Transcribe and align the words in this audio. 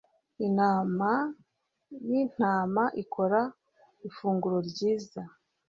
Intama 0.45 1.11
yintama 2.09 2.83
ikora 3.03 3.41
ifunguro 4.07 4.57
ryiza 4.69 5.21